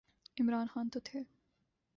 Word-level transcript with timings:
عمران 0.39 0.67
خان 0.73 0.85
تو 0.93 0.99
تھے۔ 0.99 1.19